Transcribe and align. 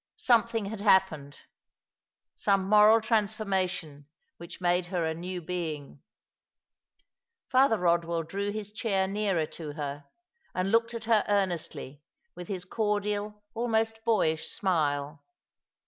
Something 0.17 0.65
had 0.65 0.81
hap 0.81 1.09
pened— 1.09 1.35
some 2.35 2.67
moral 2.67 3.01
transformation 3.01 4.07
which 4.37 4.59
made 4.59 4.87
her 4.87 5.05
a 5.05 5.13
new 5.13 5.43
being. 5.43 6.01
Father 7.51 7.77
Eodwell 7.77 8.27
drew 8.27 8.49
his 8.49 8.71
chair 8.71 9.07
nearer 9.07 9.45
to 9.45 9.73
her, 9.73 10.05
and 10.55 10.71
looked 10.71 10.95
at 10.95 11.03
her 11.03 11.23
earnestly 11.27 12.01
with 12.35 12.47
his 12.47 12.65
cordial, 12.65 13.43
almost 13.53 14.03
boyish 14.03 14.49
smile. 14.49 15.23